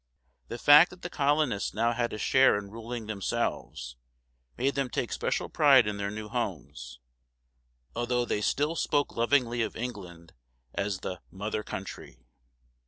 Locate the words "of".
9.61-9.75